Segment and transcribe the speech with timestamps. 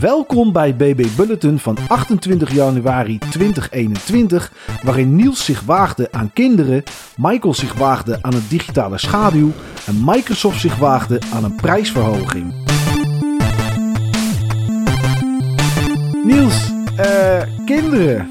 [0.00, 4.52] Welkom bij BB Bulletin van 28 januari 2021,
[4.82, 6.82] waarin Niels zich waagde aan kinderen,
[7.16, 9.52] Michael zich waagde aan een digitale schaduw
[9.86, 12.54] en Microsoft zich waagde aan een prijsverhoging.
[16.24, 18.30] Niels, eh, kinderen.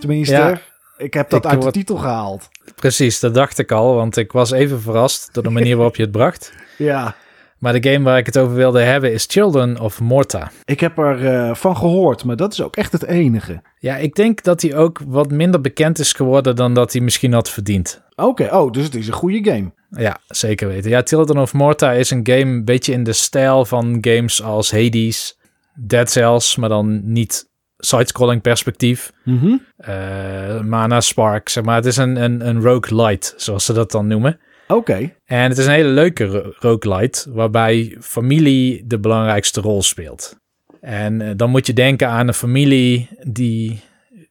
[0.00, 0.60] Tenminste, Ja.
[0.96, 2.48] ik heb dat Ik uit de titel gehaald.
[2.74, 6.02] Precies, dat dacht ik al, want ik was even verrast door de manier waarop je
[6.02, 6.52] het bracht.
[6.78, 7.14] Ja,
[7.64, 10.50] Maar de game waar ik het over wilde hebben is Children of Morta.
[10.64, 13.62] ik heb er eh, van gehoord, maar dat is ook echt het enige.
[13.78, 17.32] Ja, ik denk dat hij ook wat minder bekend is geworden dan dat hij misschien
[17.32, 18.02] had verdiend.
[18.16, 19.72] Oké, oh, dus het is een goede game.
[19.90, 20.90] Ja, zeker weten.
[20.90, 24.70] Ja, Children of Morta is een game een beetje in de stijl van games als
[24.70, 25.38] Hades,
[25.74, 29.12] Dead Cells, maar dan niet sidescrolling perspectief.
[29.24, 29.56] Mhm.
[29.76, 31.76] eh Mana Spark, zeg maar.
[31.76, 34.38] Het is een, een, een roguelite, zoals ze dat dan noemen.
[34.68, 40.36] Oké, En het is een hele leuke ro- roguelite, waarbij familie de belangrijkste rol speelt.
[40.80, 43.80] En eh, dan moet je denken aan een familie die,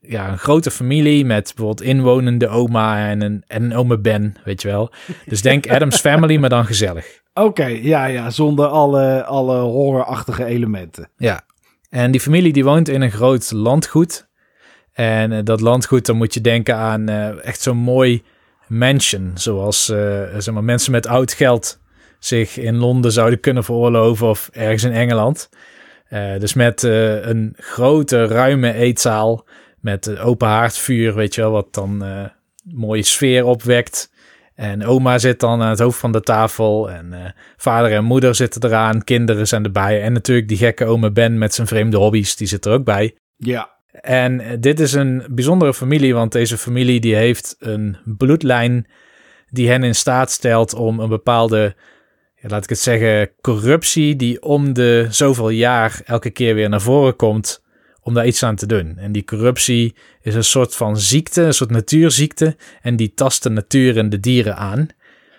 [0.01, 4.61] ja, een grote familie met bijvoorbeeld inwonende oma en een, en een oma Ben, weet
[4.61, 4.91] je wel.
[5.25, 7.21] Dus denk Adam's Family, maar dan gezellig.
[7.33, 11.09] Oké, ja, ja, zonder alle, alle horrorachtige elementen.
[11.17, 11.41] Ja.
[11.89, 14.27] En die familie die woont in een groot landgoed.
[14.93, 18.23] En eh, dat landgoed, dan moet je denken aan eh, echt zo'n mooi
[18.77, 19.31] mansion.
[19.35, 21.81] Zoals eh, zeg maar, mensen met oud geld
[22.19, 25.49] zich in Londen zouden kunnen veroorloven of ergens in Engeland.
[26.07, 29.47] Eh, dus met eh, een grote, ruime eetzaal
[29.79, 32.03] met open haardvuur, weet je wel, wat dan
[32.63, 34.11] mooie sfeer opwekt.
[34.55, 38.63] En oma zit dan aan het hoofd van de tafel en vader en moeder zitten
[38.63, 40.01] eraan, kinderen zijn erbij.
[40.01, 43.15] En natuurlijk die gekke oma Ben met zijn vreemde hobby's, die zit er ook bij.
[43.37, 43.69] Ja,
[44.01, 48.87] En eh, dit is een bijzondere familie, want deze familie die heeft een bloedlijn
[49.49, 51.75] die hen in staat stelt om een bepaalde,
[52.41, 57.15] laat ik het zeggen, corruptie die om de zoveel jaar elke keer weer naar voren
[57.15, 57.63] komt,
[58.01, 58.97] om daar iets aan te doen.
[58.97, 63.49] En die corruptie is een soort van ziekte, een soort natuurziekte, en die tast de
[63.49, 64.87] natuur en de dieren aan.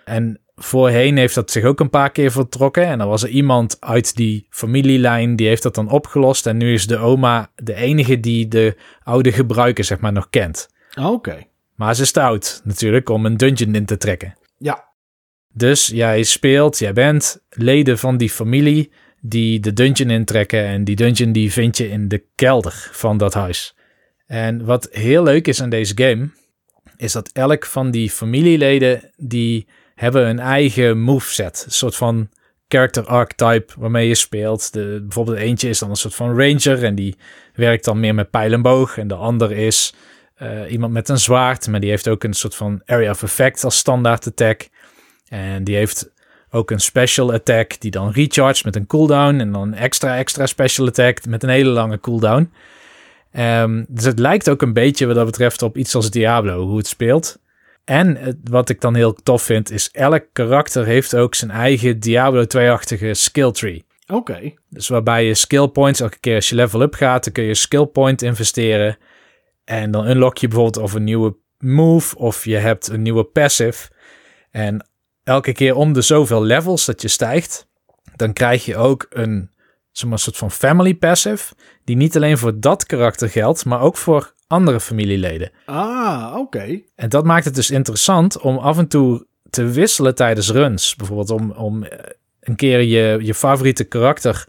[0.05, 2.85] En voorheen heeft dat zich ook een paar keer vertrokken.
[2.85, 6.47] En dan was er iemand uit die familielijn die heeft dat dan opgelost.
[6.47, 10.69] En nu is de oma de enige die de oude gebruiker zeg maar nog kent.
[11.01, 11.47] oké.
[11.75, 14.37] Maar ze is te oud natuurlijk om een dungeon in te trekken.
[14.57, 14.83] Ja,
[15.53, 20.65] Dus jij speelt, jij bent leden van die familie die de dungeon intrekken.
[20.65, 23.75] En die dungeon die vind je in de kelder van dat huis.
[24.25, 26.29] En wat heel leuk is aan deze game,
[26.97, 31.63] is dat elk van die familieleden die hebben een eigen moveset.
[31.65, 32.29] Een soort van
[32.67, 34.73] character archetype waarmee je speelt.
[34.73, 37.15] De, bijvoorbeeld eentje is dan een soort van ranger en die
[37.53, 38.97] werkt dan meer met pijl en boog.
[38.97, 39.93] En de ander is
[40.35, 43.63] eh, iemand met een zwaard, maar die heeft ook een soort van area of effect
[43.63, 44.69] als standaard attack.
[45.27, 46.13] En die heeft
[46.49, 49.39] ook een special attack die dan recharge met een cooldown.
[49.39, 52.51] En dan extra extra special attack met een hele lange cooldown.
[53.31, 56.77] Ehm, dus het lijkt ook een beetje wat dat betreft op iets als Diablo, hoe
[56.77, 57.39] het speelt.
[57.85, 61.99] En het- wat ik dan heel tof vind, is elk karakter heeft ook zijn eigen
[61.99, 63.85] Diablo 2-achtige skill tree.
[64.07, 64.53] oké.
[64.69, 67.53] Dus waarbij je skill points, elke keer als je level up gaat, dan kun je
[67.55, 68.97] skill point investeren.
[69.63, 73.89] En dan unlock je bijvoorbeeld of een nieuwe move of je hebt een nieuwe passive.
[74.51, 74.87] En
[75.23, 77.67] elke keer om de zoveel levels dat je stijgt,
[78.15, 79.49] dan krijg je ook een,
[79.91, 81.53] zeg maar, soort van family passive.
[81.83, 85.51] Die niet alleen voor dat karakter geldt, maar ook voor andere familieleden.
[85.65, 86.81] Ah, oké.
[86.95, 90.95] En dat maakt het dus interessant om af en toe te wisselen tijdens runs.
[90.95, 91.99] Bijvoorbeeld om, om eh,
[92.39, 94.47] een keer je, je favoriete karakter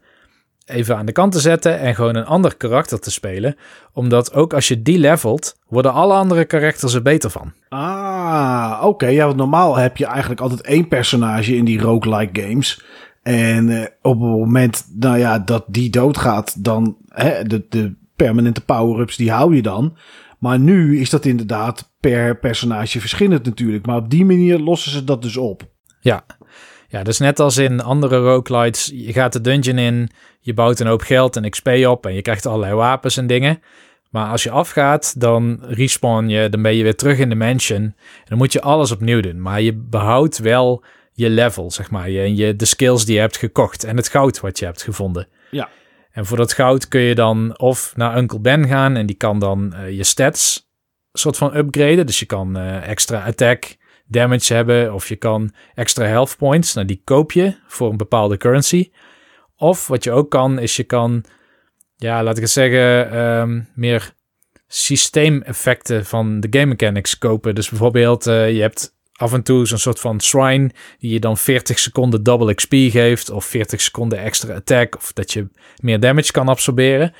[0.67, 3.57] even aan de kant te zetten en gewoon een ander karakter te spelen.
[3.93, 7.53] Omdat ook als je die levelt, worden alle andere karakters er beter van.
[7.69, 9.07] Ah, oké.
[9.07, 12.85] Ja, want normaal heb je eigenlijk altijd één personage in die roguelike games.
[13.23, 18.61] En eh, op het moment nou ja, dat die doodgaat, dan hè, de, de permanente
[18.61, 19.97] power-ups, die hou je dan.
[20.39, 23.87] Maar nu is dat inderdaad per personage verschillend natuurlijk.
[23.87, 25.63] Maar op die manier lossen ze dat dus op.
[26.01, 26.25] Ja.
[26.89, 30.11] Ja, dus net als in andere roguelites, je gaat de dungeon in,
[30.41, 33.61] je bouwt een hoop geld en XP op en je krijgt allerlei wapens en dingen.
[34.11, 37.83] Maar als je afgaat, dan respawn je, dan ben je weer terug in de mansion.
[37.83, 39.43] En dan moet je alles opnieuw doen.
[39.43, 42.11] Maar je behoudt wel je level, zeg maar.
[42.11, 45.29] Je, je, de skills die je hebt gekocht en het goud wat je hebt gevonden.
[45.51, 45.69] Ja.
[46.17, 49.39] En voor dat goud kun je dan of naar Uncle Ben gaan en die kan
[49.39, 50.71] dan eh, je stats
[51.13, 52.07] soort van upgraden.
[52.07, 53.77] Dus je kan eh, extra attack,
[54.07, 56.75] damage hebben of je kan extra health points.
[56.75, 58.91] Nou, die koop je voor een bepaalde currency.
[59.57, 61.25] Of wat je ook kan, is je kan,
[61.97, 64.15] ja, laat ik het zeggen, ehm, meer
[64.69, 67.55] systeemeffecten van de game mechanics kopen.
[67.55, 71.37] Dus bijvoorbeeld, eh, je hebt af en toe zo'n soort van shrine die je dan
[71.37, 76.33] 40 seconden double XP geeft of 40 seconden extra attack of dat je meer damage
[76.33, 77.15] kan absorberen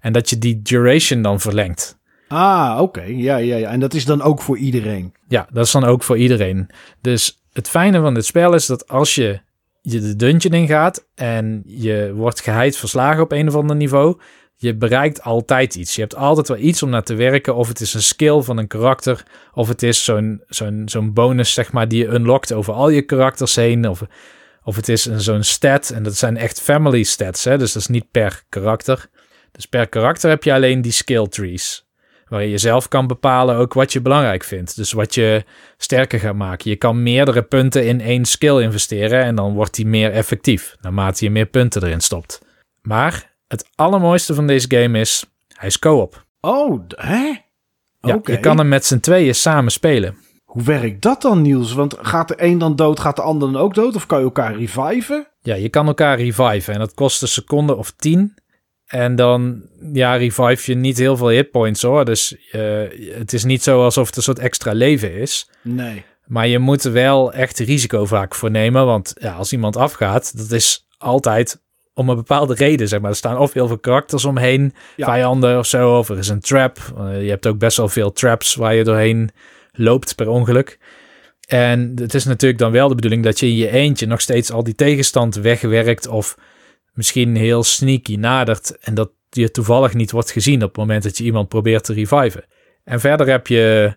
[0.00, 1.98] en dat je die duration dan verlengt.
[2.28, 3.02] Ah, oké.
[3.02, 3.70] Ja, ja, ja.
[3.70, 5.14] En dat is dan ook voor iedereen.
[5.28, 6.70] Ja, dat is dan ook voor iedereen.
[7.00, 9.40] Dus het fijne van dit spel is dat als je
[9.82, 14.20] je de dungeon ingaat en je wordt geheid verslagen op een of ander niveau,
[14.60, 15.94] je bereikt altijd iets.
[15.94, 17.54] Je hebt altijd wel iets om naar te werken.
[17.54, 19.22] Of het is een skill van een karakter.
[19.52, 23.02] Of het is zo'n zo'n zo'n bonus, zeg maar, die je unlockt over al je
[23.02, 23.88] karakters heen.
[23.88, 24.02] Of,
[24.62, 25.90] of het is zo'n stat.
[25.90, 27.58] En dat zijn echt family stats, hè.
[27.58, 29.06] Dus dat is niet per karakter.
[29.52, 31.86] Dus per karakter heb je alleen die skill trees.
[32.28, 34.76] Waar je zelf kan bepalen ook wat je belangrijk vindt.
[34.76, 35.44] Dus wat je
[35.76, 36.70] sterker gaat maken.
[36.70, 39.22] Je kan meerdere punten in één skill investeren.
[39.22, 40.76] En dan wordt die meer effectief.
[40.80, 42.40] Naarmate je meer punten erin stopt.
[42.82, 46.26] Maar het allermooiste van deze game is, hij is co-op.
[46.40, 47.46] Oh, hè?
[48.00, 50.16] Ja, je kan hem met z'n tweeën samen spelen.
[50.44, 51.72] Hoe werkt dat dan, Niels?
[51.72, 53.96] Want gaat de een dan dood, gaat de ander dan ook dood?
[53.96, 55.28] Of kan je elkaar reviven?
[55.40, 58.34] Ja, je kan elkaar reviven en dat kost een seconde of tien.
[58.86, 59.62] En dan,
[59.92, 62.04] ja, revive je niet heel veel hitpoints hoor.
[62.04, 62.82] Dus uh,
[63.18, 65.50] het is niet zo alsof het een soort extra leven is.
[65.62, 66.04] Nee.
[66.26, 68.86] Maar je moet er wel echt risico vaak voor nemen.
[68.86, 71.62] Want ja, als iemand afgaat, dat is altijd
[71.98, 73.10] om een bepaalde reden, zeg maar.
[73.10, 76.78] Er staan of heel veel karakters omheen, vijanden of zo, of er is een trap.
[76.98, 79.30] Uh, je hebt ook best wel veel traps waar je doorheen
[79.72, 80.78] loopt per ongeluk.
[81.48, 84.52] En het is natuurlijk dan wel de bedoeling dat je in je eentje nog steeds
[84.52, 86.36] al die tegenstand wegwerkt of
[86.92, 91.18] misschien heel sneaky nadert en dat je toevallig niet wordt gezien op het moment dat
[91.18, 92.44] je iemand probeert te reviven.
[92.84, 93.96] En verder heb je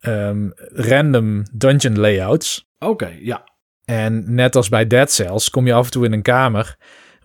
[0.00, 2.68] um, random dungeon layouts.
[2.78, 3.48] Oké, ja.
[3.84, 6.76] En net als bij Dead Cells kom je af en toe in een kamer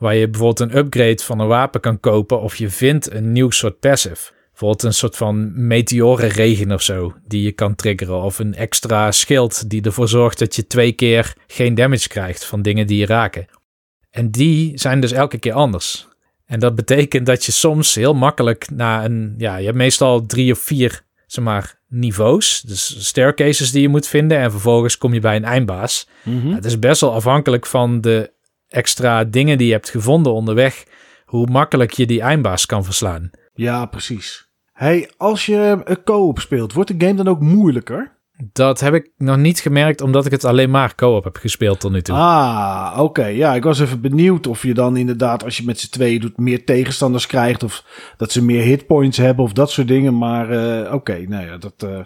[0.04, 3.50] waar je bijvoorbeeld een upgrade van een wapen kan kopen of je vindt een nieuw
[3.50, 4.32] soort passive.
[4.50, 9.70] Bijvoorbeeld een soort van meteorenregen of zo die je kan triggeren of een extra schild
[9.70, 13.46] die ervoor zorgt dat je twee keer geen damage krijgt van dingen die je raken.
[14.10, 16.08] En die zijn dus elke keer anders.
[16.46, 20.52] En dat betekent dat je soms heel makkelijk na een, ja, je hebt meestal drie
[20.52, 22.62] of vier, zeg maar, niveaus.
[22.62, 26.08] Dus staircases die je moet vinden en vervolgens kom je bij een eindbaas.
[26.24, 26.54] Mhm.
[26.54, 28.32] Het is best wel afhankelijk van de
[28.74, 30.84] extra dingen die je hebt gevonden onderweg,
[31.26, 33.32] hoe makkelijk je die eindbaas kan verslaan.
[33.54, 34.52] Ja, precies.
[34.72, 38.22] Hey, als je een co-op speelt, wordt de game dan ook moeilijker?
[38.52, 41.92] Dat heb ik nog niet gemerkt, omdat ik het alleen maar co-op heb gespeeld tot
[41.92, 42.16] nu toe.
[42.16, 43.26] Ah, oké.
[43.26, 46.38] Ja, ik was even benieuwd of je dan inderdaad, als je met z'n tweeën doet,
[46.38, 47.64] meer tegenstanders krijgt.
[47.64, 47.86] Of
[48.18, 50.18] dat ze meer hitpoints hebben of dat soort dingen.
[50.18, 52.00] Maar uh, oké, nou ja, dat, uh,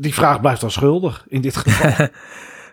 [0.00, 2.06] die vraag blijft dan schuldig in dit geval.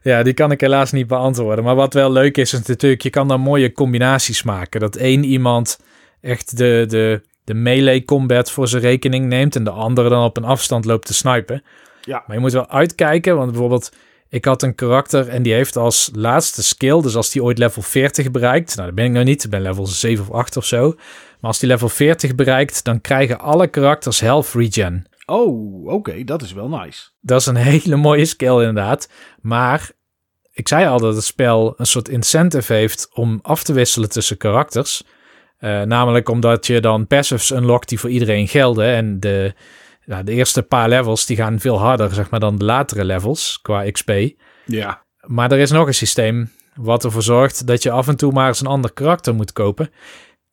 [0.07, 1.63] Ja, die kan ik helaas niet beantwoorden.
[1.63, 4.79] Maar wat wel leuk is, is natuurlijk, je kan dan mooie combinaties maken.
[4.79, 5.79] Dat één iemand
[6.21, 10.37] echt de, de, de melee combat voor zijn rekening neemt en de andere dan op
[10.37, 11.63] een afstand loopt te snipen.
[12.01, 12.23] Ja.
[12.27, 13.91] Maar je moet wel uitkijken, want bijvoorbeeld,
[14.29, 17.81] ik had een karakter en die heeft als laatste skill, dus als die ooit level
[17.81, 20.65] 40 bereikt, nou dat ben ik nog niet, ik ben level 7 of 8 of
[20.65, 20.87] zo.
[21.39, 25.05] Maar als die level 40 bereikt, dan krijgen alle karakters health regen.
[25.25, 27.09] Oh, oké, dat is wel nice.
[27.21, 29.09] Dat is een hele mooie skill inderdaad.
[29.41, 29.95] Maar
[30.57, 34.37] ik zei al dat het spel een soort incentive heeft om af te wisselen tussen
[34.37, 35.03] karakters.
[35.59, 38.85] Uh, namelijk omdat je dan passives unlockt die voor iedereen gelden.
[38.85, 39.53] En de,
[40.05, 43.59] nou, de eerste paar levels die gaan veel harder zeg maar, dan de latere levels
[43.61, 44.11] qua XP.
[44.65, 45.05] Ja.
[45.21, 48.47] Maar er is nog een systeem wat ervoor zorgt dat je af en toe maar
[48.47, 49.89] eens een ander karakter moet kopen.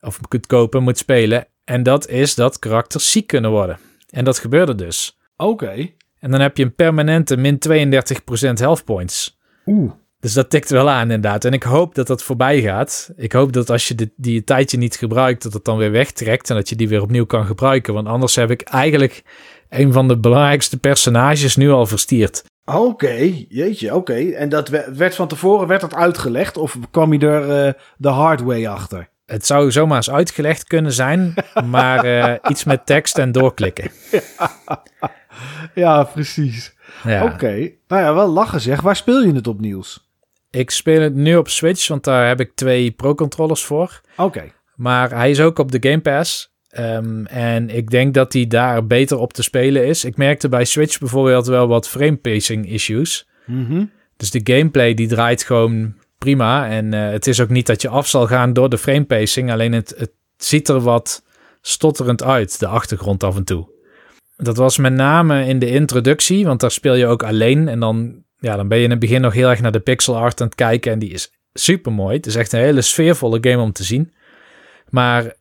[0.01, 1.47] Of kunt kopen, moet spelen.
[1.65, 3.79] En dat is dat karakters ziek kunnen worden.
[4.11, 5.19] En dat gebeurde dus.
[5.37, 5.91] Oké.
[6.19, 9.43] En dan heb je een permanente min 32% health points.
[9.67, 9.93] Oeh.
[10.21, 11.45] Dus dat tikt wel aan inderdaad.
[11.45, 13.11] En ik hoop dat dat voorbij gaat.
[13.17, 16.51] Ik hoop dat als je die, die tijdje niet gebruikt, dat het dan weer wegtrekt
[16.51, 17.95] en dat je die weer opnieuw kan gebruiken.
[17.95, 19.23] Want anders heb ik eigenlijk
[19.69, 22.45] een van de belangrijkste personages nu al verstierd.
[22.65, 24.31] Oké, jeetje, oké.
[24.31, 28.41] En dat werd van tevoren werd dat uitgelegd of kwam je er uh, de hard
[28.41, 29.09] way achter?
[29.27, 31.35] Het zou zomaar eens uitgelegd kunnen zijn,
[31.71, 33.91] maar uh, iets met tekst en doorklikken.
[34.39, 34.83] Ja,
[35.75, 36.75] ja precies.
[37.03, 37.25] Ja.
[37.25, 38.81] Oké, nou ja, wel lachen zeg.
[38.81, 40.09] Waar speel je het op, Niels?
[40.51, 44.01] Ik speel het nu op Switch, want daar heb ik twee Pro-controllers voor.
[44.17, 44.45] Oké.
[44.75, 46.53] Maar hij is ook op de Game Pass.
[46.79, 50.05] Um, en ik denk dat hij daar beter op te spelen is.
[50.05, 53.29] Ik merkte bij Switch bijvoorbeeld wel wat frame pacing issues.
[53.45, 53.91] Mm -hmm.
[54.17, 56.69] Dus de gameplay die draait gewoon prima.
[56.69, 59.51] En uh, het is ook niet dat je af zal gaan door de frame pacing.
[59.51, 61.25] Alleen het, het ziet er wat
[61.61, 63.69] stotterend uit, de achtergrond af en toe.
[64.37, 67.69] Dat was met name in de introductie, want daar speel je ook alleen.
[67.69, 70.17] En dan, ja, dan ben je in het begin nog heel erg naar de pixel
[70.17, 70.93] art aan het kijken.
[70.93, 72.17] En die is super mooi.
[72.17, 74.13] Het is echt een hele sfeervolle game om te zien.
[74.89, 75.35] Maar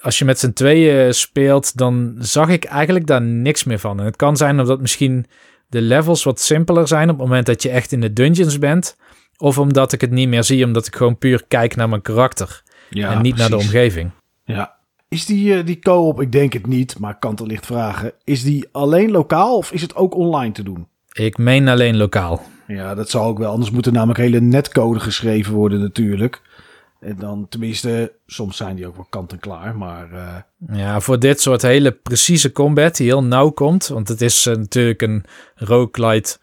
[0.00, 3.98] als je met z'n tweeën speelt, dan zag ik eigenlijk daar niks meer van.
[3.98, 5.26] En het kan zijn omdat misschien
[5.68, 8.96] de levels wat simpeler zijn op het moment dat je echt in de dungeons bent.
[9.36, 12.62] Of omdat ik het niet meer zie, omdat ik gewoon puur kijk naar mijn karakter.
[12.90, 14.10] Ja, en niet naar de omgeving.
[14.44, 14.73] Ja.
[15.14, 18.12] Is die, eh, die co-op, ik denk het niet, maar ik kan het licht vragen.
[18.24, 20.86] Is die alleen lokaal of is het ook online te doen?
[21.12, 22.42] Ik meen alleen lokaal.
[22.66, 23.50] Ja, dat zou ook wel.
[23.50, 26.40] Anders moet er namelijk hele netcode geschreven worden natuurlijk.
[27.00, 29.76] En dan tenminste, soms zijn die ook wel kant en klaar.
[29.76, 33.86] Maar eh, Ja, voor dit soort hele precieze combat die heel nauw komt.
[33.86, 36.38] Want het is eh, natuurlijk een roguelite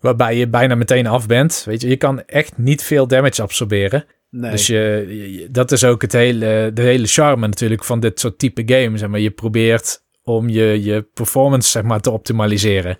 [0.00, 1.62] waarbij je bijna meteen af bent.
[1.66, 4.04] Weet je, je kan echt niet veel damage absorberen.
[4.32, 4.50] Nee.
[4.50, 8.38] Dus je, je- dat is ook het hele, de hele charme natuurlijk van dit soort
[8.38, 9.00] type games.
[9.00, 9.20] Zeg maar.
[9.20, 12.96] Je probeert om je, je performance zeg maar, te optimaliseren.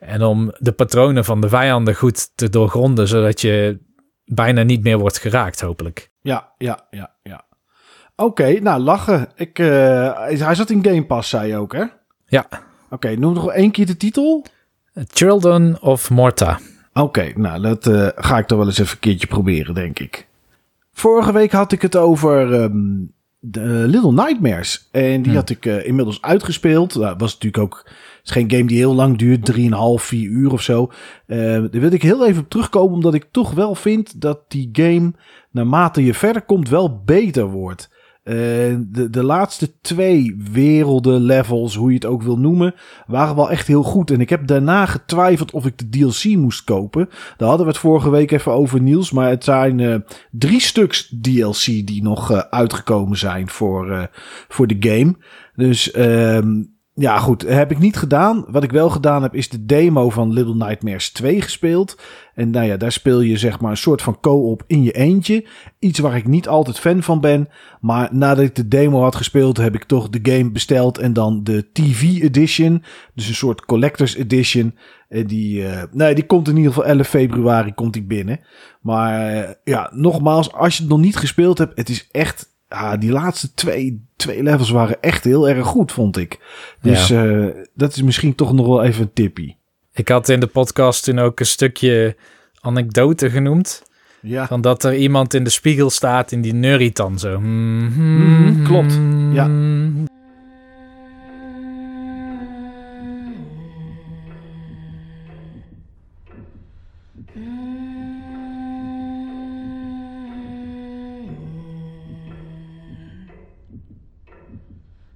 [0.00, 3.78] En om de patronen van de vijanden goed te doorgronden, zodat je
[4.24, 6.10] bijna niet meer wordt geraakt, hopelijk.
[6.20, 7.44] Ja, ja, ja, ja.
[8.16, 9.28] Oké, nou lachen.
[9.36, 11.84] Ik, eh, hij zat in Game Pass, zei je ook, hè?
[12.26, 12.46] Ja.
[12.90, 14.44] Oké, noem nog één keer de titel.
[15.12, 16.58] Children of Morta.
[16.92, 20.28] Oké, nou dat eh, ga ik toch wel eens even een keertje proberen, denk ik.
[20.92, 23.04] Vorige week had ik het over ehm,
[23.38, 24.88] de Little Nightmares.
[24.90, 25.38] En die Hm.
[25.38, 26.94] had ik eh, inmiddels uitgespeeld.
[26.94, 27.90] Nou, was natuurlijk ook.
[28.24, 30.90] Is geen game die heel lang duurt, 3,5, 4 uur of zo.
[31.26, 34.68] Eh, daar wil ik heel even op terugkomen, omdat ik toch wel vind dat die
[34.72, 35.12] game,
[35.50, 37.90] naarmate je verder komt, wel beter wordt.
[38.22, 38.34] Eh,
[38.78, 42.74] de, de laatste twee werelden, levels, hoe je het ook wil noemen,
[43.06, 44.10] waren wel echt heel goed.
[44.10, 47.08] En ik heb daarna getwijfeld of ik de DLC moest kopen.
[47.36, 49.12] Daar hadden we het vorige week even over, Niels.
[49.12, 49.94] Maar het zijn eh,
[50.30, 54.10] drie stuks DLC die nog eh, uitgekomen zijn voor,
[54.48, 55.16] voor de game.
[55.54, 56.62] Dus ehm,
[56.94, 58.44] ja, goed, heb ik niet gedaan.
[58.48, 62.00] Wat ik wel gedaan heb, is de demo van Little Nightmares 2 gespeeld.
[62.34, 65.46] En nou ja, daar speel je zeg maar een soort van co-op in je eentje.
[65.78, 67.48] Iets waar ik niet altijd fan van ben.
[67.80, 70.98] Maar nadat ik de demo had gespeeld, heb ik toch de game besteld.
[70.98, 72.84] En dan de TV edition.
[73.14, 74.78] Dus een soort collector's edition.
[75.08, 78.40] En die, eh, nee, die komt in ieder geval 11 februari komt die binnen.
[78.80, 82.50] Maar eh, ja, nogmaals, als je het nog niet gespeeld hebt, het is echt...
[82.72, 86.38] Ja, die laatste twee, twee levels waren echt heel erg goed, vond ik.
[86.82, 89.56] Dus eh, dat is misschien toch nog wel even een tippie.
[89.92, 92.16] Ik had in de podcast toen ook een stukje
[92.60, 93.82] anekdote genoemd.
[94.20, 97.40] Ja, Van dat er iemand in de spiegel staat in die neuritan zo.
[97.40, 98.98] Mhm, klopt.
[99.32, 99.46] Ja.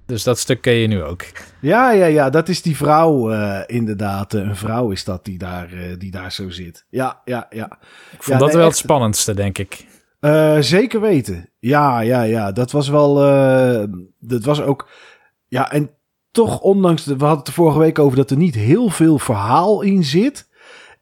[0.07, 1.23] Dus dat stuk ken je nu ook.
[1.61, 4.33] ja, ja, ja dat is die vrouw eh, inderdaad.
[4.33, 6.85] Eh, Een vrouw is dat die daar, eh, die daar zo zit.
[6.89, 7.65] Ja, ja, ja.
[8.11, 8.75] Ik vond Ja, dat nee, wel echt.
[8.75, 9.85] het spannendste, denk ik.
[10.59, 11.49] Zeker weten.
[11.59, 12.51] Ja, ja, ja.
[12.51, 13.13] Dat was wel.
[14.19, 14.89] dat was ook.
[15.47, 15.89] Ja, en
[16.31, 17.03] toch, ondanks.
[17.03, 20.47] De, we hadden het vorige week over dat er niet heel veel verhaal in zit.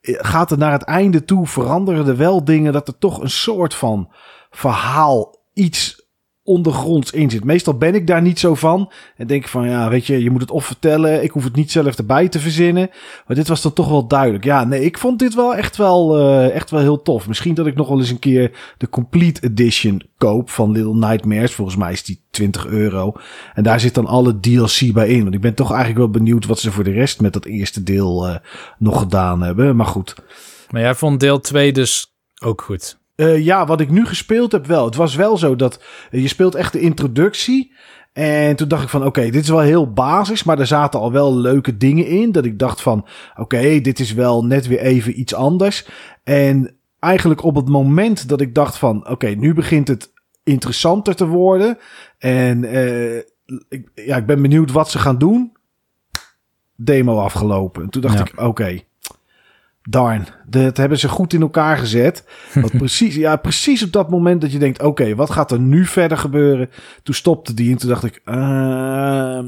[0.02, 3.74] Gaat er naar het einde toe, veranderen er wel dingen dat er toch een soort
[3.74, 4.12] van
[4.50, 6.05] verhaal, iets
[6.46, 7.44] ondergronds in zit.
[7.44, 8.92] Meestal ben ik daar niet zo van.
[9.18, 11.24] En denk van, ja, weet je, je moet het of vertellen.
[11.24, 12.90] Ik hoef het niet zelf erbij te verzinnen.
[13.28, 14.44] Maar dit was dan toch wel duidelijk.
[14.44, 17.28] Ja, nee, ik vond dit wel echt wel, eh, echt wel heel tof.
[17.28, 21.54] Misschien dat ik nog wel eens een keer de Complete Edition koop van Little Nightmares.
[21.54, 23.14] Volgens mij is die 20 euro.
[23.54, 25.24] En daar zit dan alle DLC bij in.
[25.24, 27.84] Want ik ben toch eigenlijk wel benieuwd wat ze voor de rest met dat eerste
[27.84, 28.36] deel eh,
[28.78, 29.76] nog gedaan hebben.
[29.76, 30.16] Maar goed.
[30.70, 32.98] Maar jij vond deel 2 dus ook goed.
[33.16, 34.86] Eh, ja, wat ik nu gespeeld heb wel.
[34.86, 37.74] Het was wel zo dat eh, je speelt echt de introductie.
[38.14, 40.44] En toen dacht ik van oké, dit is wel heel basis.
[40.44, 42.32] Maar er zaten al wel leuke dingen in.
[42.32, 45.88] Dat ik dacht van oké, dit is wel net weer even iets anders.
[46.24, 51.28] En eigenlijk op het moment dat ik dacht van oké, nu begint het interessanter te
[51.28, 51.78] worden.
[52.18, 53.18] En eh,
[53.70, 55.52] ik, ja, ik ben benieuwd wat ze gaan doen.
[56.76, 57.84] Demo afgelopen.
[57.84, 58.26] En toen dacht Ja.
[58.26, 58.80] ik oké.
[59.90, 62.26] Darn, dat hebben ze goed in elkaar gezet.
[62.54, 65.86] Want precies, ja, precies op dat moment dat je denkt: oké, wat gaat er nu
[65.86, 66.70] verder gebeuren?
[67.04, 68.36] Toen stopte die en toen dacht ik: eh,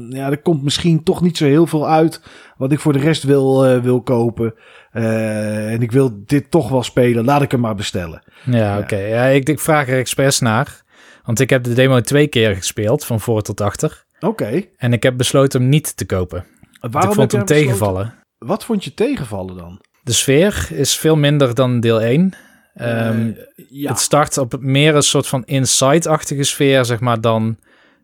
[0.08, 2.22] ja, er komt misschien toch niet zo heel veel uit
[2.56, 4.54] wat ik voor de rest wil, eh, wil kopen.
[4.90, 7.24] Eh, en ik wil dit toch wel spelen.
[7.24, 8.22] Laat ik hem maar bestellen.
[8.44, 8.96] Ja, oké.
[8.98, 10.82] Ja, ik, ik vraag er expres naar.
[11.24, 14.04] Want ik heb de demo twee keer gespeeld, van voor tot achter.
[14.20, 14.62] Oké.
[14.76, 16.44] En ik heb besloten hem niet te kopen.
[16.80, 17.64] Waarom ik heb vond je hem besloten?
[17.66, 18.14] tegenvallen.
[18.38, 19.80] Wat vond je tegenvallen dan?
[20.02, 22.32] De sfeer is veel minder dan deel 1.
[22.74, 23.88] Ehm, Eh, ja.
[23.90, 27.58] Het start op meer een soort van inside-achtige sfeer, zeg maar, dan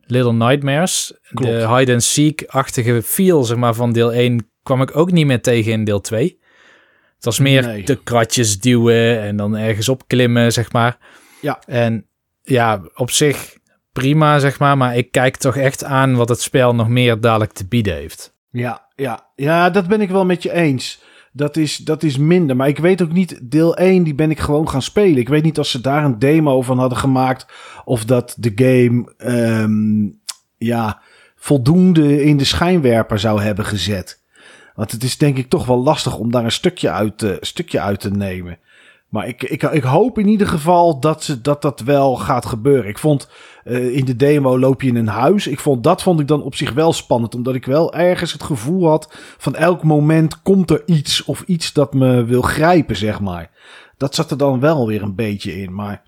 [0.05, 1.13] Little Nightmares.
[1.33, 1.51] Klopt.
[1.51, 5.83] De hide-and-seek-achtige feel, zeg maar, van deel 1 kwam ik ook niet meer tegen in
[5.83, 6.39] deel 2.
[7.15, 7.83] Het was meer Nee.
[7.83, 10.97] de kratjes duwen en dan ergens opklimmen, zeg maar.
[11.41, 11.59] Ja.
[11.67, 12.07] En
[12.41, 13.57] ja, op zich
[13.93, 14.77] prima, zeg maar.
[14.77, 18.33] Maar ik kijk toch echt aan wat het spel nog meer dadelijk te bieden heeft.
[18.51, 21.03] Ja, ja, ja, dat ben ik wel met je eens.
[21.37, 22.55] Dat is, dat is minder.
[22.55, 25.17] Maar ik weet ook niet, deel 1, die ben ik gewoon gaan spelen.
[25.17, 27.45] Ik weet niet of ze daar een demo van hadden gemaakt.
[27.85, 29.13] Of dat de game,
[29.61, 30.19] um,
[30.57, 31.01] ja,
[31.35, 34.23] voldoende in de schijnwerper zou hebben gezet.
[34.75, 37.79] Want het is denk ik toch wel lastig om daar een stukje uit, uh, stukje
[37.79, 38.59] uit te nemen.
[39.15, 42.89] Maar ik, ik, ik hoop in ieder geval dat, ze, dat dat wel gaat gebeuren.
[42.89, 43.29] Ik vond
[43.65, 45.47] uh, in de demo loop je in een huis.
[45.47, 47.35] Ik vond, dat vond ik dan op zich wel spannend.
[47.35, 51.73] Omdat ik wel ergens het gevoel had van elk moment komt er iets of iets
[51.73, 53.51] dat me wil grijpen, zeg maar.
[53.97, 55.73] Dat zat er dan wel weer een beetje in.
[55.73, 56.03] Maar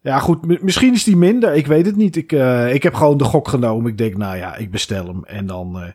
[0.00, 1.54] ja, goed, misschien is die minder.
[1.54, 2.16] Ik weet het niet.
[2.16, 3.90] Ik, uh, ik heb gewoon de gok genomen.
[3.90, 5.24] Ik denk, nou ja, ik bestel hem.
[5.24, 5.88] En dan, uh,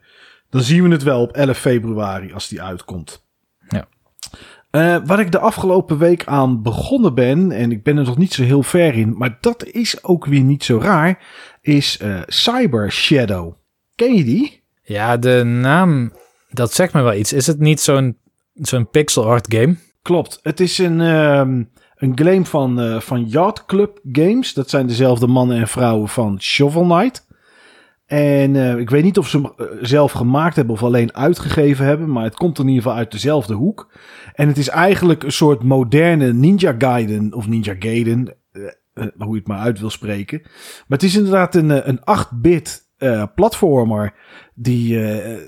[0.50, 3.26] dan zien we het wel op 11 februari als die uitkomt.
[3.68, 3.88] Ja.
[4.72, 8.34] Uh, waar ik de afgelopen week aan begonnen ben, en ik ben er nog niet
[8.34, 11.26] zo heel ver in, maar dat is ook weer niet zo raar,
[11.62, 13.54] is uh, Cyber Shadow.
[13.96, 14.64] Ken je die?
[14.84, 16.14] Ja, de naam,
[16.50, 17.34] dat zegt me wel iets.
[17.34, 18.18] Is het niet zo'n
[18.54, 19.76] zo'n pixel art game?
[20.02, 20.40] Klopt.
[20.42, 24.54] Het is een, um, een game van, uh, van Yacht Club Games.
[24.54, 27.27] Dat zijn dezelfde mannen en vrouwen van Shovel Knight.
[28.08, 32.12] En uh, ik weet niet of ze hem zelf gemaakt hebben of alleen uitgegeven hebben,
[32.12, 33.92] maar het komt in ieder geval uit dezelfde hoek.
[34.34, 38.64] En het is eigenlijk een soort moderne Ninja Gaiden of Ninja Gaiden, uh,
[39.18, 40.42] hoe je het maar uit wil spreken.
[40.44, 42.86] Maar het is inderdaad een, een 8-bit
[43.36, 44.14] platformer
[44.54, 45.00] die,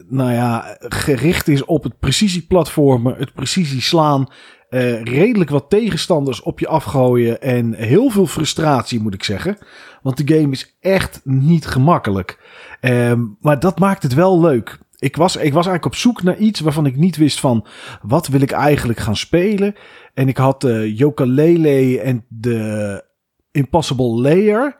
[0.10, 4.28] nou ja, gericht is op het precisieplatformen, het precisie slaan
[4.70, 9.58] uh, redelijk wat tegenstanders op je afgooien en heel veel frustratie moet ik zeggen.
[10.02, 12.40] Want de game is echt niet gemakkelijk.
[12.82, 14.80] Um, maar dat maakt het wel leuk.
[14.98, 17.66] Ik was, ik was eigenlijk op zoek naar iets waarvan ik niet wist van
[18.02, 19.76] wat wil ik eigenlijk gaan spelen.
[20.14, 23.04] En ik had uh, Yooka-Laylee en de
[23.52, 24.78] Impossible Layer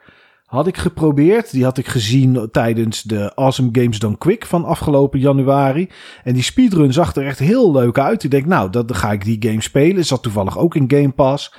[0.50, 1.50] had ik geprobeerd.
[1.50, 5.88] Die had ik gezien tijdens de Awesome Games Done Quick van afgelopen januari.
[6.24, 8.24] En die speedrun zag er echt heel leuk uit.
[8.24, 10.04] Ik denk, nou, dan ga ik die game spelen.
[10.04, 11.54] Zat toevallig ook in Game Pass.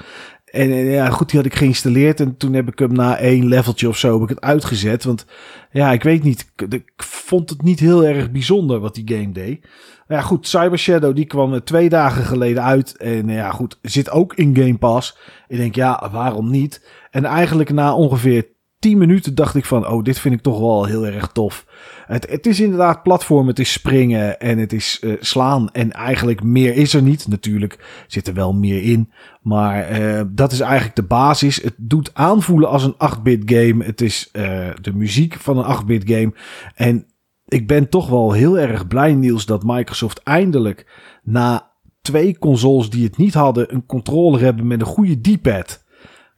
[0.45, 2.19] En ja, goed, die had ik geïnstalleerd.
[2.19, 5.03] En toen heb ik hem na één leveltje of zo heb ik het uitgezet.
[5.03, 5.25] Want
[5.72, 6.51] ja, ik weet niet.
[6.70, 9.68] Ik vond het niet heel erg bijzonder wat die game deed.
[10.07, 12.98] Ja, goed, Cyber Shadow die kwam twee dagen geleden uit.
[12.98, 15.18] En ja, goed, zit ook in Game Pass.
[15.48, 16.87] Ik denk, ja, waarom niet?
[17.11, 18.48] En eigenlijk na ongeveer
[18.81, 21.65] 10 minuten dacht ik van, oh, dit vind ik toch wel heel erg tof.
[22.05, 25.72] Het, het is inderdaad platform, het is springen en het is uh, slaan.
[25.72, 27.27] En eigenlijk meer is er niet.
[27.27, 29.11] Natuurlijk zit er wel meer in.
[29.41, 31.61] Maar uh, dat is eigenlijk de basis.
[31.61, 33.83] Het doet aanvoelen als een 8-bit game.
[33.85, 36.33] Het is uh, de muziek van een 8-bit game.
[36.75, 37.05] En
[37.46, 40.91] ik ben toch wel heel erg blij, Niels, dat Microsoft eindelijk
[41.24, 45.80] na twee consoles die het niet hadden, een controller hebben met een goede D-pad.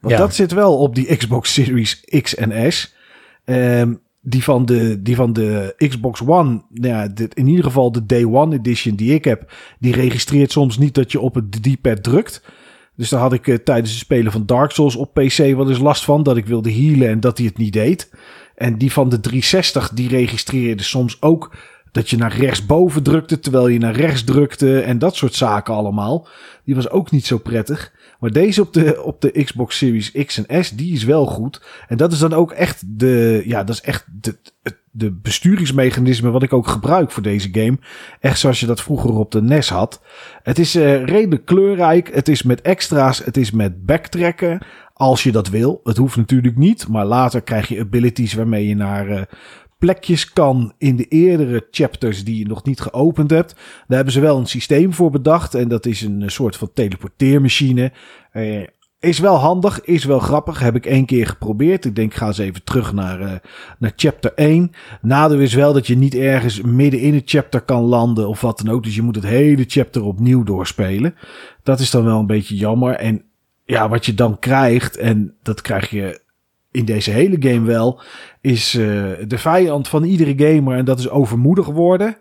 [0.04, 0.22] Want ja.
[0.22, 2.94] dat zit wel op die Xbox Series X en S.
[3.44, 8.06] Um, die, van de, die van de Xbox One, nou ja, in ieder geval de
[8.06, 12.02] Day One Edition die ik heb, die registreert soms niet dat je op het D-pad
[12.02, 12.42] drukt.
[12.96, 15.78] Dus daar had ik uh, tijdens het spelen van Dark Souls op PC wel eens
[15.78, 16.22] last van.
[16.22, 18.10] Dat ik wilde healen en dat hij het niet deed.
[18.54, 21.56] En die van de 360, die registreerde soms ook
[21.92, 26.28] dat je naar rechtsboven drukte terwijl je naar rechts drukte en dat soort zaken allemaal.
[26.64, 27.92] Die was ook niet zo prettig.
[28.24, 31.62] Maar deze op de, op de Xbox Series X en S, die is wel goed.
[31.88, 34.36] En dat is dan ook echt de, ja, dat is echt de,
[34.90, 37.78] de besturingsmechanisme wat ik ook gebruik voor deze game.
[38.20, 40.02] Echt zoals je dat vroeger op de NES had.
[40.42, 42.14] Het is uh, redelijk kleurrijk.
[42.14, 43.24] Het is met extra's.
[43.24, 44.58] Het is met backtracken.
[44.92, 45.80] Als je dat wil.
[45.84, 46.88] Het hoeft natuurlijk niet.
[46.88, 49.20] Maar later krijg je abilities waarmee je naar uh,
[49.84, 53.54] plekjes kan in de eerdere chapters die je nog niet geopend hebt.
[53.54, 55.54] Daar hebben ze wel een systeem voor bedacht.
[55.54, 57.92] En dat is een soort van teleporteermachine.
[58.32, 58.66] Uh,
[59.00, 60.58] is wel handig, is wel grappig.
[60.58, 61.84] Heb ik één keer geprobeerd.
[61.84, 63.32] Ik denk, ga eens even terug naar, uh,
[63.78, 64.70] naar chapter 1.
[65.02, 68.58] Nadeel is wel dat je niet ergens midden in het chapter kan landen of wat
[68.58, 68.82] dan ook.
[68.82, 71.14] Dus je moet het hele chapter opnieuw doorspelen.
[71.62, 72.94] Dat is dan wel een beetje jammer.
[72.94, 73.22] En
[73.64, 76.22] ja, wat je dan krijgt, en dat krijg je
[76.74, 78.00] in deze hele game wel,
[78.40, 82.16] is uh, de vijand van iedere gamer en dat is overmoedig worden.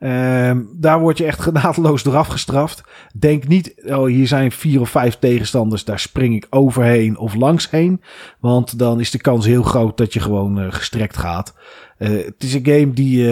[0.00, 2.82] Um, daar word je echt genadeloos door afgestraft.
[3.14, 7.70] Denk niet, oh, hier zijn vier of vijf tegenstanders, daar spring ik overheen of langs
[7.70, 8.02] heen.
[8.40, 11.54] Want dan is de kans heel groot dat je gewoon uh, gestrekt gaat.
[11.98, 13.26] Uh, het is een game die,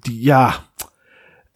[0.00, 0.54] die ja,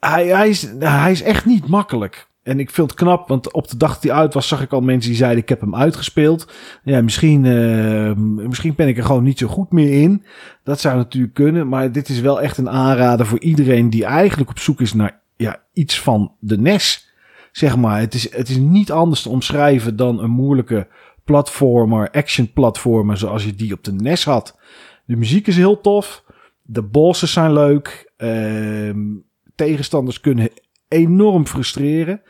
[0.00, 2.28] hij, hij, is, hij is echt niet makkelijk.
[2.42, 4.72] En ik vind het knap, want op de dag dat hij uit was, zag ik
[4.72, 6.53] al mensen die zeiden: Ik heb hem uitgespeeld.
[6.85, 8.12] Ja, misschien, uh,
[8.46, 10.24] misschien ben ik er gewoon niet zo goed meer in.
[10.64, 11.68] Dat zou natuurlijk kunnen.
[11.68, 15.20] Maar dit is wel echt een aanrader voor iedereen die eigenlijk op zoek is naar
[15.37, 17.12] ja, iets van de NES.
[17.53, 20.88] Zeg maar, het is, het is niet anders te omschrijven dan een moeilijke
[21.24, 24.59] platformer, action platformer, zoals je die op de NES had.
[25.05, 26.24] De muziek is heel tof.
[26.62, 28.12] De bosses zijn leuk.
[28.18, 28.94] Uh,
[29.55, 30.48] tegenstanders kunnen
[30.90, 32.22] enorm frustreren.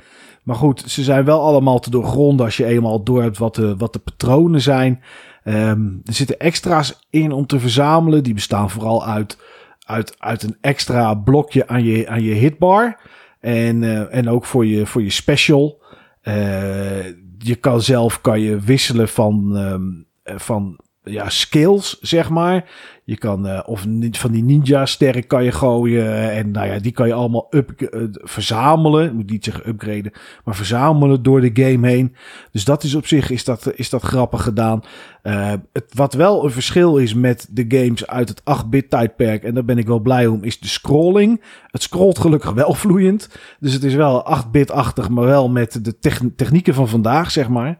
[0.42, 3.76] Maar goed, ze zijn wel allemaal te doorgronden als je eenmaal door hebt wat de,
[3.76, 5.02] wat de patronen zijn.
[5.44, 8.22] Ehm, er zitten extra's in om te verzamelen.
[8.22, 9.38] Die bestaan vooral uit,
[9.78, 13.00] uit, uit een extra blokje aan je, aan je hitbar.
[13.40, 15.82] En, uh, en ook voor je, voor je special.
[16.22, 17.04] Uh,
[17.38, 22.70] je kan zelf kan je wisselen van, um, van ja, skills, zeg maar.
[23.04, 26.30] Je kan uh, of van die ninja sterren kan je gooien.
[26.30, 29.06] En nou ja, die kan je allemaal up, uh, verzamelen.
[29.06, 30.12] Ik moet niet zeggen upgraden,
[30.44, 32.16] maar verzamelen door de game heen.
[32.52, 34.82] Dus dat is op zich is dat, is dat grappig gedaan.
[35.22, 39.44] Uh, het, wat wel een verschil is met de games uit het 8-bit tijdperk.
[39.44, 41.42] En daar ben ik wel blij om, is de scrolling.
[41.66, 43.28] Het scrolt gelukkig wel vloeiend.
[43.60, 45.98] Dus het is wel 8-bit-achtig, maar wel met de
[46.36, 47.78] technieken van vandaag, zeg maar.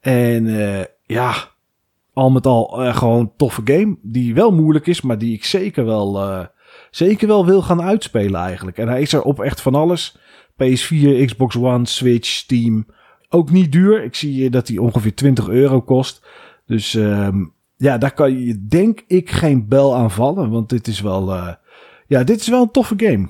[0.00, 0.46] En
[1.06, 1.56] ja
[2.18, 3.96] al met al uh, gewoon toffe game.
[4.02, 6.44] Die wel moeilijk is, maar die ik zeker wel, uh,
[6.90, 8.78] zeker wel wil gaan uitspelen eigenlijk.
[8.78, 10.18] En hij is er op echt van alles.
[10.52, 12.86] PS4, Xbox One, Switch, Steam.
[13.28, 14.04] Ook niet duur.
[14.04, 16.26] Ik zie dat hij ongeveer 20 euro kost.
[16.66, 20.50] Dus um, ja, daar kan je denk ik geen bel aan vallen.
[20.50, 21.52] Want dit is wel, uh,
[22.06, 23.28] ja, dit is wel een toffe game.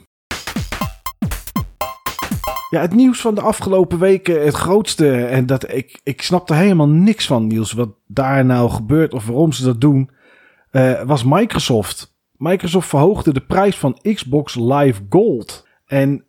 [2.70, 5.24] Ja, het nieuws van de afgelopen weken, het grootste.
[5.24, 7.72] En dat ik, ik snapte helemaal niks van, Niels.
[7.72, 10.10] Wat daar nou gebeurt of waarom ze dat doen.
[10.72, 12.16] Uh, was Microsoft.
[12.36, 15.66] Microsoft verhoogde de prijs van Xbox Live Gold.
[15.86, 16.24] En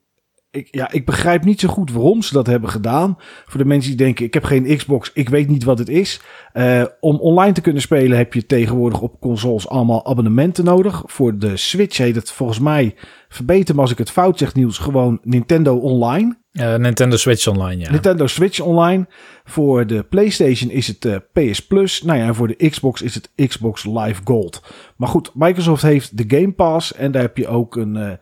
[0.52, 3.18] ik, ja, ik begrijp niet zo goed waarom ze dat hebben gedaan.
[3.46, 6.22] Voor de mensen die denken, ik heb geen Xbox, ik weet niet wat het is.
[6.54, 11.04] Uh, om online te kunnen spelen heb je tegenwoordig op consoles allemaal abonnementen nodig.
[11.06, 12.96] Voor de Switch heet het volgens mij,
[13.28, 16.38] verbeter me als ik het fout zeg Niels, gewoon Nintendo Online.
[16.52, 17.92] Uh, Nintendo Switch Online, ja.
[17.92, 19.08] Nintendo Switch Online.
[19.44, 22.02] Voor de PlayStation is het uh, PS Plus.
[22.02, 24.62] Nou ja, en voor de Xbox is het Xbox Live Gold.
[24.96, 28.20] Maar goed, Microsoft heeft de Game Pass en daar heb je ook een...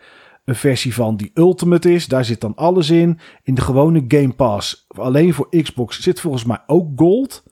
[0.47, 2.07] Een versie van die Ultimate is.
[2.07, 3.19] Daar zit dan alles in.
[3.43, 7.43] In de gewone Game Pass, alleen voor Xbox, zit volgens mij ook Gold.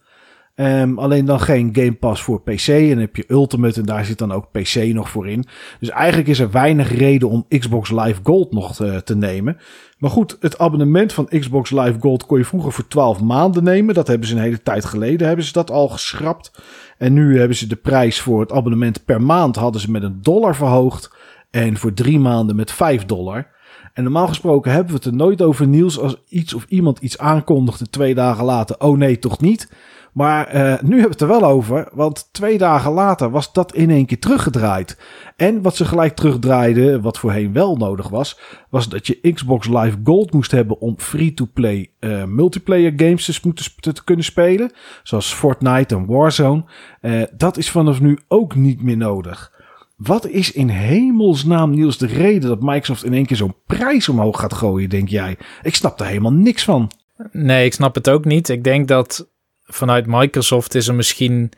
[0.56, 2.68] Um, alleen dan geen Game Pass voor PC.
[2.68, 5.46] En dan heb je Ultimate en daar zit dan ook PC nog voor in.
[5.80, 9.58] Dus eigenlijk is er weinig reden om Xbox Live Gold nog te, te nemen.
[9.98, 13.96] Maar goed, het abonnement van Xbox Live Gold kon je vroeger voor 12 maanden nemen.
[13.96, 16.52] Dat hebben ze een hele tijd geleden hebben ze dat al geschrapt.
[16.98, 20.20] En nu hebben ze de prijs voor het abonnement per maand hadden ze met een
[20.22, 21.14] dollar verhoogd.
[21.56, 23.48] En voor drie maanden met 5 dollar.
[23.94, 27.18] En normaal gesproken hebben we het er nooit over nieuws als iets of iemand iets
[27.18, 28.76] aankondigde twee dagen later.
[28.80, 29.72] Oh nee, toch niet.
[30.14, 33.74] Maar uh, nu hebben we het er wel over, want twee dagen later was dat
[33.74, 34.98] in één keer teruggedraaid.
[35.36, 38.40] En wat ze gelijk terugdraaiden, wat voorheen wel nodig was,
[38.70, 43.40] was dat je Xbox Live Gold moest hebben om free-to-play uh, multiplayer games
[43.80, 44.72] te, te, kunnen spelen.
[45.04, 46.64] Zoals Fortnite en Warzone.
[47.02, 49.54] Uh, dat is vanaf nu ook niet meer nodig.
[49.96, 54.40] Wat is in hemelsnaam, Niels, de reden dat Microsoft in één keer zo'n prijs omhoog
[54.40, 55.38] gaat gooien, denk jij?
[55.62, 56.92] Ik snap er helemaal niks van.
[57.32, 58.50] Nee, ik snap het ook niet.
[58.50, 59.30] Ik denk dat
[59.64, 61.52] vanuit Microsoft is er misschien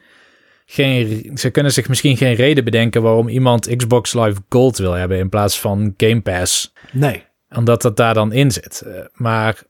[0.66, 1.32] geen.
[1.38, 5.30] Ze kunnen zich misschien geen reden bedenken waarom iemand Xbox Live Gold wil hebben in
[5.30, 6.74] plaats van Game Pass.
[6.92, 7.24] Nee.
[7.56, 8.82] Omdat dat daar dan in zit.
[8.82, 9.64] Eh, maar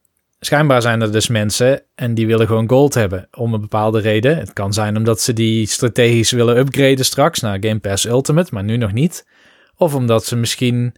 [0.47, 4.37] schijnbaar zijn er dus mensen en die willen gewoon gold hebben om een bepaalde reden.
[4.37, 8.63] Het kan zijn omdat ze die strategisch willen upgraden straks naar Game Pass Ultimate, maar
[8.63, 9.27] nu nog niet.
[9.75, 10.95] Of omdat ze misschien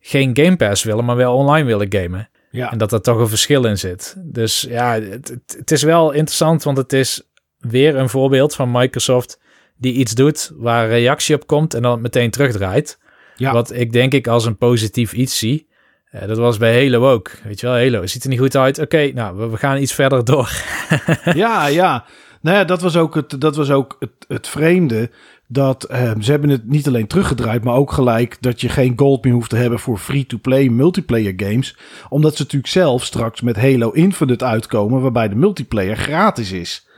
[0.00, 2.28] geen Game Pass willen, maar wel online willen gamen.
[2.50, 2.72] Ja.
[2.72, 4.16] En dat er toch een verschil in zit.
[4.18, 7.22] Dus ja, het, het, is wel interessant, want het is
[7.58, 9.40] weer een voorbeeld van Microsoft
[9.76, 12.98] die iets doet waar reactie op komt en dan meteen terugdraait.
[13.36, 13.52] Ja.
[13.52, 15.68] Wat ik denk ik als een positief iets zie.
[16.14, 17.30] Uh, dat was bij Halo ook.
[17.44, 18.78] Weet je wel, Halo ziet er niet goed uit.
[18.78, 20.62] Oké, nou, we, gaan iets verder door.
[21.34, 22.04] ja, ja.
[22.40, 25.10] Nou ja, dat was ook het, dat was ook het, het vreemde
[25.46, 29.24] dat uh, ze hebben het niet alleen teruggedraaid, maar ook gelijk dat je geen gold
[29.24, 31.76] meer hoeft te hebben voor free-to-play multiplayer games.
[32.08, 36.88] Omdat ze natuurlijk zelf straks met Halo Infinite uitkomen, waarbij de multiplayer gratis is.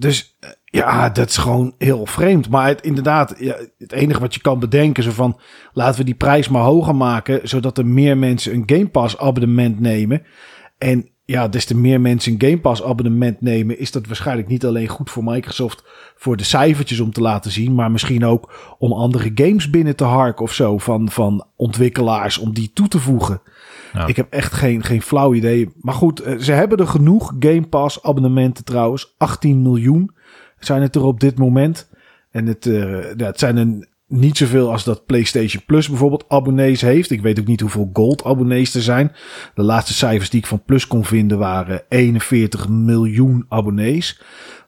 [0.00, 2.48] Dus uh, ja, dat is gewoon heel vreemd.
[2.48, 5.40] Maar het, inderdaad, ja, het enige wat je kan bedenken is van
[5.72, 9.80] laten we die prijs maar hoger maken, zodat er meer mensen een Game Pass abonnement
[9.80, 10.22] nemen.
[10.78, 14.64] En ja, des te meer mensen een Game Pass abonnement nemen, is dat waarschijnlijk niet
[14.64, 15.84] alleen goed voor Microsoft
[16.16, 20.04] voor de cijfertjes om te laten zien, maar misschien ook om andere games binnen te
[20.04, 23.42] harken of zo van, van ontwikkelaars om die toe te voegen.
[23.92, 24.06] Ja.
[24.06, 25.72] Ik heb echt geen, geen flauw idee.
[25.80, 29.14] Maar goed, eh, ze hebben er genoeg Game Pass abonnementen trouwens.
[29.18, 30.10] 18 miljoen
[30.58, 31.88] zijn het er op dit moment.
[32.30, 36.80] En het, uh, ja, het zijn een niet zoveel als dat PlayStation Plus bijvoorbeeld abonnees
[36.80, 37.10] heeft.
[37.10, 39.12] Ik weet ook niet hoeveel Gold abonnees er zijn.
[39.54, 44.20] De laatste cijfers die ik van Plus kon vinden waren 41 miljoen abonnees.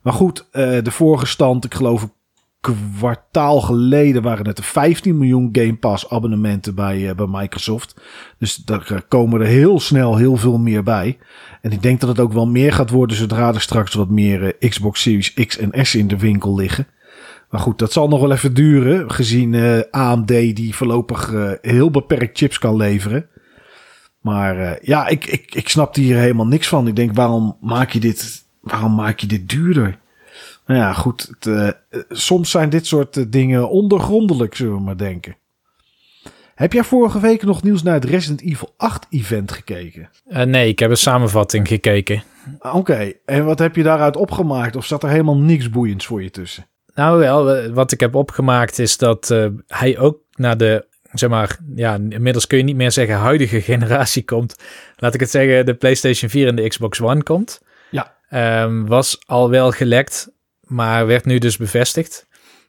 [0.03, 2.13] Maar goed, uh, de vorige stand, ik geloof een
[2.61, 7.95] kwartaal geleden waren het er 15 miljoen Game Pass abonnementen bij, uh, bij Microsoft.
[8.39, 11.19] Dus daar komen er heel snel heel veel meer bij.
[11.61, 14.57] En ik denk dat het ook wel meer gaat worden zodra er straks wat meer
[14.59, 16.87] Xbox Series X en S in de winkel liggen.
[17.53, 22.39] Maar goed, dat zal nog wel even duren, gezien uh, AMD die voorlopig heel beperkt
[22.39, 23.27] chips kan leveren.
[24.21, 26.89] Maar ja, ik, ik, ik snap hier helemaal niks van.
[26.89, 29.99] Ik denk, waarom maak je dit, waarom maak je dit duurder?
[30.67, 31.33] Nou ja, goed.
[31.41, 31.77] Het,
[32.09, 35.37] soms zijn dit soort dingen ondergrondelijk, zullen we maar denken.
[36.55, 40.11] Heb jij vorige week nog nieuws naar het Resident Evil 8 event gekeken?
[40.29, 42.23] Nee, ik heb een samenvatting gekeken.
[42.63, 44.77] Zeg Oké, en wat heb je daaruit opgemaakt?
[44.77, 46.67] Of zat er helemaal niks boeiends voor je tussen?
[46.95, 49.35] Nou wel, wat ik heb opgemaakt is dat
[49.67, 54.25] hij ook naar de, zeg maar, ja, inmiddels kun je niet meer zeggen huidige generatie
[54.25, 54.57] komt.
[54.97, 57.61] Laat ik het zeggen, de PlayStation 4 en de Xbox One komt.
[57.91, 58.15] Ja.
[58.65, 60.31] Um, was al wel gelekt
[60.73, 62.27] maar werd nu dus bevestigd.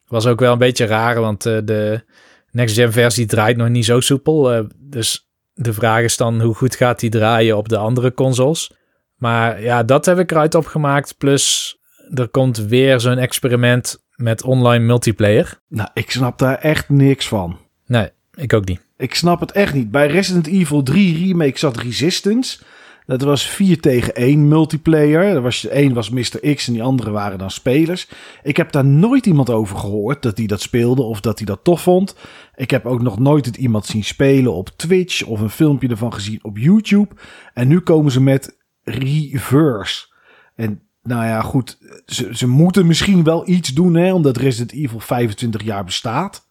[0.07, 2.03] Was ook wel een beetje raar, want uh, de
[2.51, 4.53] next-gen versie draait nog niet zo soepel.
[4.53, 8.71] Uh, dus de vraag is dan hoe goed gaat die draaien op de andere consoles.
[9.15, 11.17] Maar ja, dat heb ik eruit opgemaakt.
[11.17, 11.77] Plus
[12.13, 15.59] er komt weer zo'n experiment met online multiplayer.
[15.67, 17.57] Nou, ik snap daar echt niks van.
[17.85, 18.81] Nee, ik ook niet.
[18.97, 19.91] Ik snap het echt niet.
[19.91, 22.59] Bij Resident Evil 3 Remake zat Resistance.
[23.05, 25.23] Dat was 4 tegen 1 multiplayer.
[25.23, 26.53] Er was, één was Mr.
[26.55, 28.07] X en die andere waren dan spelers.
[28.43, 31.63] Ik heb daar nooit iemand over gehoord dat hij dat speelde of dat hij dat
[31.63, 32.15] tof vond.
[32.55, 36.13] Ik heb ook nog nooit het iemand zien spelen op Twitch of een filmpje ervan
[36.13, 37.15] gezien op YouTube.
[37.53, 40.05] En nu komen ze met Reverse.
[40.55, 44.99] En nou ja, goed, ze, ze moeten misschien wel iets doen, hè, omdat Resident Evil
[44.99, 46.47] 25 jaar bestaat.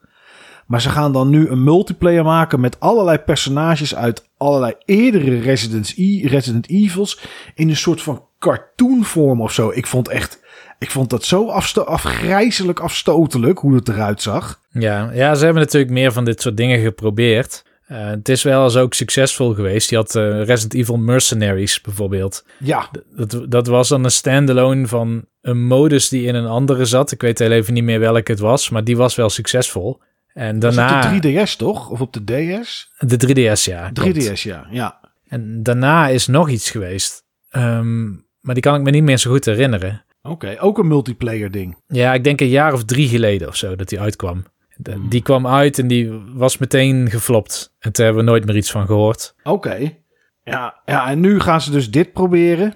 [0.66, 5.94] Maar ze gaan dan nu een multiplayer maken met allerlei personages uit allerlei eerdere Resident,
[6.22, 7.20] Resident Evils.
[7.54, 9.70] In een soort van cartoonvorm of zo.
[9.70, 10.40] Ik vond echt.
[10.78, 14.60] Ik vond dat zo afsto afgrijzelijk afstotelijk hoe het eruit zag.
[14.70, 17.64] Ja, ja, ze hebben natuurlijk meer van dit soort dingen geprobeerd.
[17.92, 19.90] Uh, het is wel eens ook succesvol geweest.
[19.90, 22.44] Je had uh, Resident Evil Mercenaries bijvoorbeeld.
[22.58, 22.88] Ja.
[23.16, 27.12] Dat, dat was dan een standalone van een modus die in een andere zat.
[27.12, 30.00] Ik weet heel even niet meer welke het was, maar die was wel succesvol.
[30.34, 31.10] En daarna...
[31.10, 31.90] Was de 3DS toch?
[31.90, 32.90] Of op de DS?
[32.98, 33.90] De 3DS, ja.
[34.00, 34.66] 3DS, ja.
[34.70, 35.00] ja.
[35.28, 37.24] En daarna is nog iets geweest.
[37.56, 40.04] Um, maar die kan ik me niet meer zo goed herinneren.
[40.22, 41.76] Oké, ook een multiplayer ding.
[41.86, 44.44] Ja, ik denk een jaar of drie geleden of zo dat die uitkwam.
[44.76, 45.08] De, hmm.
[45.08, 47.74] Die kwam uit en die was meteen geflopt.
[47.78, 49.34] En toen hebben we nooit meer iets van gehoord.
[49.42, 50.00] Oké.
[50.44, 52.74] Ja, ja, en nu gaan ze dus dit proberen.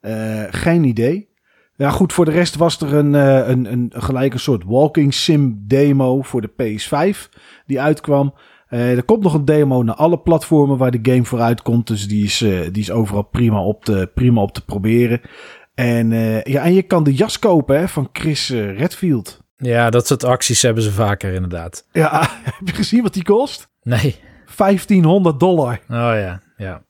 [0.00, 1.28] Uh, geen idee.
[1.76, 5.14] Ja, goed, voor de rest was er een, uh, een, een gelijk een soort walking
[5.14, 7.28] sim demo voor de PS5
[7.66, 8.34] die uitkwam.
[8.70, 11.86] Uh, er komt nog een demo naar alle platformen waar de game voor uitkomt.
[11.86, 12.38] Dus die is,
[12.72, 15.20] die is overal prima op te, prima op te proberen.
[15.74, 16.10] En,
[16.44, 19.47] ja, en je kan de jas kopen hè, van Chris Redfield.
[19.58, 21.86] Ja, dat soort acties hebben ze vaker inderdaad.
[21.92, 23.68] Ja, heb je gezien wat die kost?
[23.82, 24.16] Nee.
[24.56, 25.80] 1500 dollar.
[25.88, 26.82] Oh ja, ja.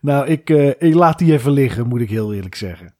[0.00, 2.94] nou, ik, ik laat die even liggen, moet ik heel eerlijk zeggen.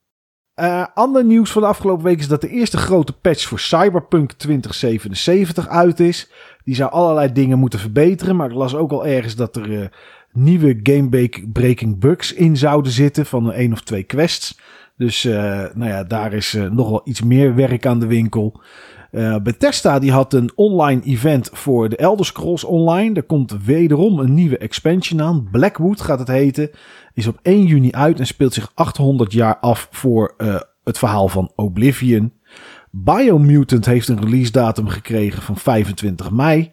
[0.57, 4.33] Uh, ander nieuws van de afgelopen week is dat de eerste grote patch voor Cyberpunk
[4.33, 6.31] 2077 uit is.
[6.65, 9.87] Die zou allerlei dingen moeten verbeteren, maar ik las ook al ergens dat er uh,
[10.33, 14.59] nieuwe game-breaking bugs in zouden zitten van een of twee quests.
[15.03, 15.35] Dus uh,
[15.75, 18.61] nou ja, daar is nog wel iets meer werk aan de winkel.
[19.13, 23.15] Uh, Bethesda die had een online event voor de Elder Scrolls Online.
[23.15, 25.49] Er komt wederom een nieuwe expansion aan.
[25.51, 26.71] Blackwood gaat het heten.
[27.15, 30.35] Is op 1 juni uit en speelt zich 800 jaar af voor
[30.85, 32.33] het verhaal van Oblivion.
[32.91, 36.73] Biomutant heeft een release datum gekregen van 25 mei.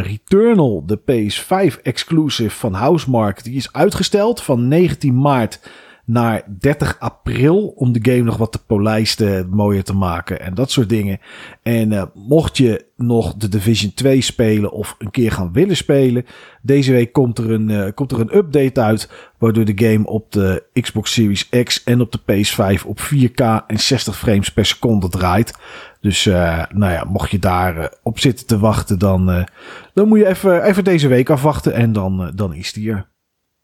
[0.00, 5.60] Returnal, de PS5 exclusive van Housemark, die is uitgesteld van 19 maart
[6.04, 10.70] naar 30 april om de game nog wat te polijsten, mooier te maken en dat
[10.70, 11.18] soort dingen.
[11.62, 16.26] En uh, mocht je nog de Division 2 spelen of een keer gaan willen spelen,
[16.62, 20.32] deze week komt er een, uh, komt er een update uit waardoor de game op
[20.32, 25.08] de Xbox Series X en op de PS5 op 4K en 60 frames per seconde
[25.08, 25.58] draait.
[26.00, 29.46] Dus uh, nou ja, mocht je daar op zitten te wachten, dan,
[29.94, 33.12] dan moet je even, even deze week afwachten en dan, dan is die er.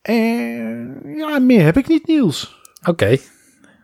[0.03, 2.61] En ja, meer heb ik niet, Niels.
[2.89, 3.17] Oké.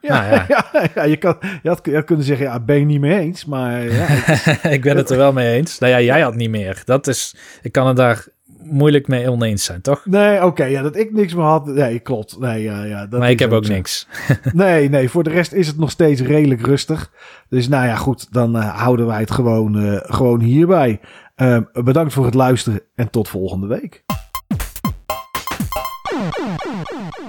[0.01, 0.91] Ja, nou ja.
[0.95, 3.45] ja, je, kan, je, had, je had kunnen zeggen, ja, ben je niet mee eens,
[3.45, 4.07] maar ja.
[4.77, 5.79] ik ben het er wel mee eens.
[5.79, 6.83] Nou ja, jij had niet meer.
[6.85, 8.27] Dat is, ik kan het daar
[8.63, 10.07] moeilijk mee oneens zijn, toch?
[10.07, 12.39] Nee, oké, ja, dat ik niks meer had, nee, klopt.
[12.39, 14.07] Nee, ja, ja, dat maar ik heb ook, niks.
[14.53, 17.13] nee, nee, voor de rest is het nog steeds redelijk rustig.
[17.49, 21.01] Dus nou ja, goed, dan uh, houden wij het gewoon, uh, gewoon hierbij.
[21.37, 24.05] Uh, bedankt voor het luisteren en tot volgende week.
[26.79, 27.26] Oh,